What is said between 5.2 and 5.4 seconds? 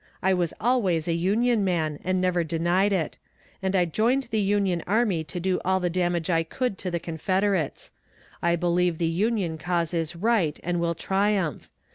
to